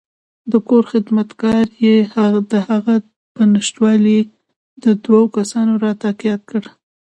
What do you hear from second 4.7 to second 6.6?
د دوو کسانو راتګ یاد